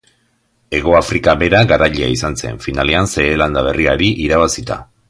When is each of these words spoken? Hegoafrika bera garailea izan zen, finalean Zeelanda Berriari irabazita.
Hegoafrika 0.77 1.35
bera 1.43 1.59
garailea 1.73 2.09
izan 2.15 2.41
zen, 2.43 2.59
finalean 2.67 3.13
Zeelanda 3.17 3.69
Berriari 3.71 4.15
irabazita. 4.29 4.85